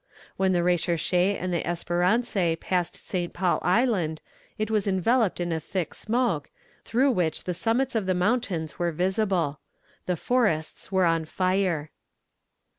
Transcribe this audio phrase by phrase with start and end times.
[0.35, 3.33] When the Recherche and the Espérance passed St.
[3.33, 4.19] Paul Island
[4.57, 6.49] it was enveloped in a thick smoke,
[6.83, 9.59] through which the summits of the mountains were visible.
[10.07, 11.91] The forests were on fire.